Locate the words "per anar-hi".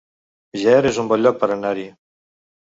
1.45-1.87